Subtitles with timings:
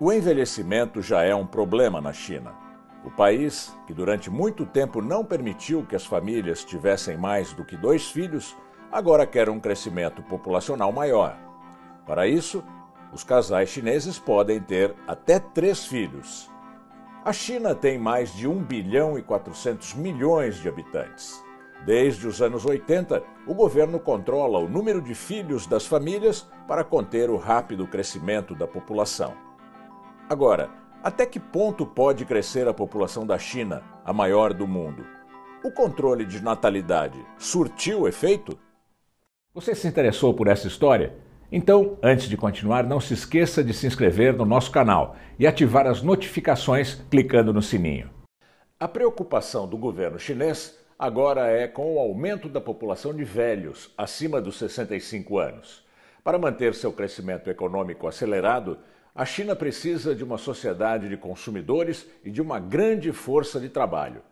[0.00, 2.52] O envelhecimento já é um problema na China.
[3.04, 7.76] O país, que durante muito tempo não permitiu que as famílias tivessem mais do que
[7.76, 8.56] dois filhos,
[8.90, 11.38] agora quer um crescimento populacional maior.
[12.04, 12.64] Para isso,
[13.12, 16.50] os casais chineses podem ter até três filhos.
[17.24, 21.40] A China tem mais de 1 bilhão e 400 milhões de habitantes.
[21.86, 27.30] Desde os anos 80, o governo controla o número de filhos das famílias para conter
[27.30, 29.43] o rápido crescimento da população.
[30.28, 30.70] Agora,
[31.02, 35.04] até que ponto pode crescer a população da China, a maior do mundo?
[35.62, 38.58] O controle de natalidade surtiu efeito?
[39.52, 41.14] Você se interessou por essa história?
[41.52, 45.86] Então, antes de continuar, não se esqueça de se inscrever no nosso canal e ativar
[45.86, 48.08] as notificações clicando no sininho.
[48.80, 54.40] A preocupação do governo chinês agora é com o aumento da população de velhos acima
[54.40, 55.84] dos 65 anos.
[56.24, 58.78] Para manter seu crescimento econômico acelerado,
[59.14, 64.22] a China precisa de uma sociedade de consumidores e de uma grande força de trabalho.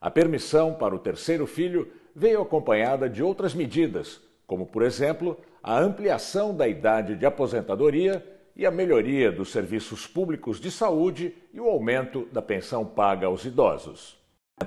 [0.00, 5.78] A permissão para o terceiro filho veio acompanhada de outras medidas, como, por exemplo, a
[5.78, 8.24] ampliação da idade de aposentadoria
[8.56, 13.44] e a melhoria dos serviços públicos de saúde e o aumento da pensão paga aos
[13.44, 14.18] idosos.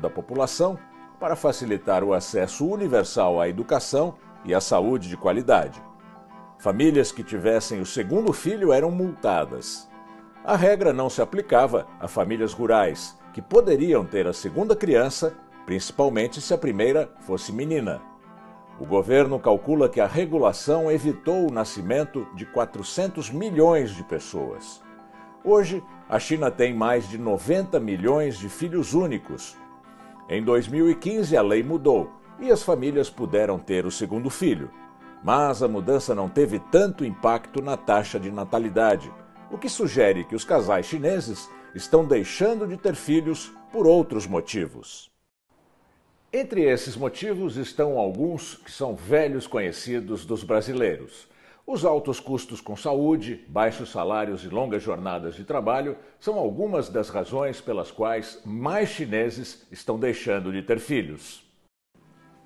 [0.00, 0.78] Da população
[1.18, 5.82] para facilitar o acesso universal à educação e à saúde de qualidade.
[6.58, 9.88] Famílias que tivessem o segundo filho eram multadas.
[10.44, 16.40] A regra não se aplicava a famílias rurais, que poderiam ter a segunda criança, principalmente
[16.40, 18.02] se a primeira fosse menina.
[18.80, 24.82] O governo calcula que a regulação evitou o nascimento de 400 milhões de pessoas.
[25.44, 29.56] Hoje, a China tem mais de 90 milhões de filhos únicos.
[30.28, 34.68] Em 2015, a lei mudou e as famílias puderam ter o segundo filho.
[35.22, 39.12] Mas a mudança não teve tanto impacto na taxa de natalidade,
[39.50, 45.10] o que sugere que os casais chineses estão deixando de ter filhos por outros motivos.
[46.32, 51.26] Entre esses motivos estão alguns que são velhos conhecidos dos brasileiros.
[51.66, 57.08] Os altos custos com saúde, baixos salários e longas jornadas de trabalho são algumas das
[57.08, 61.47] razões pelas quais mais chineses estão deixando de ter filhos.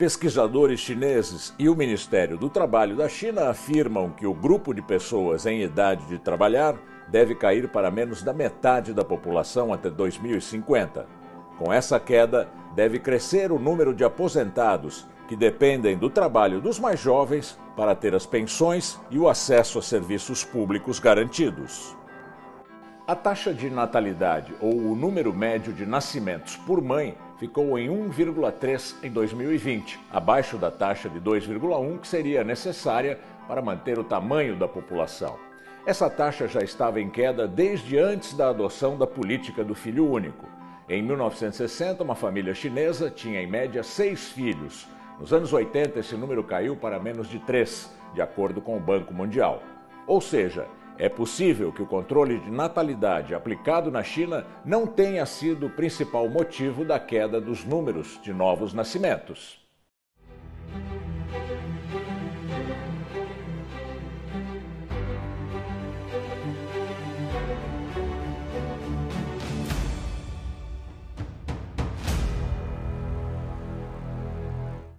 [0.00, 5.44] Pesquisadores chineses e o Ministério do Trabalho da China afirmam que o grupo de pessoas
[5.44, 6.74] em idade de trabalhar
[7.08, 11.06] deve cair para menos da metade da população até 2050.
[11.58, 16.98] Com essa queda, deve crescer o número de aposentados que dependem do trabalho dos mais
[16.98, 21.94] jovens para ter as pensões e o acesso a serviços públicos garantidos.
[23.10, 28.94] A taxa de natalidade, ou o número médio de nascimentos por mãe, ficou em 1,3
[29.02, 33.18] em 2020, abaixo da taxa de 2,1 que seria necessária
[33.48, 35.36] para manter o tamanho da população.
[35.84, 40.46] Essa taxa já estava em queda desde antes da adoção da política do filho único.
[40.88, 44.86] Em 1960, uma família chinesa tinha em média seis filhos.
[45.18, 49.12] Nos anos 80, esse número caiu para menos de três, de acordo com o Banco
[49.12, 49.64] Mundial.
[50.06, 50.68] Ou seja,
[51.00, 56.28] é possível que o controle de natalidade aplicado na China não tenha sido o principal
[56.28, 59.59] motivo da queda dos números de novos nascimentos.